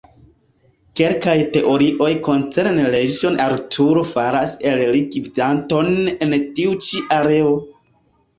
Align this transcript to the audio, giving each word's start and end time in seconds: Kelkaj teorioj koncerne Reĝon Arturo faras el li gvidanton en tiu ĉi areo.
Kelkaj 1.01 1.33
teorioj 1.57 2.07
koncerne 2.27 2.85
Reĝon 2.95 3.37
Arturo 3.45 4.03
faras 4.13 4.57
el 4.73 4.83
li 4.97 5.03
gvidanton 5.17 5.93
en 6.27 6.35
tiu 6.57 6.75
ĉi 6.89 7.05
areo. 7.21 7.55